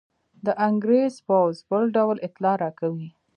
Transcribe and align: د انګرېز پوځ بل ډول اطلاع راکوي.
د 0.45 0.47
انګرېز 0.67 1.13
پوځ 1.27 1.55
بل 1.69 1.83
ډول 1.95 2.17
اطلاع 2.27 2.55
راکوي. 2.63 3.09